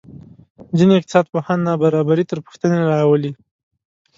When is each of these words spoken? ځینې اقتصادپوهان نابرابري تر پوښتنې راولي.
ځینې 0.77 0.93
اقتصادپوهان 0.97 1.59
نابرابري 1.67 2.23
تر 2.29 2.39
پوښتنې 2.45 2.79
راولي. 2.91 3.31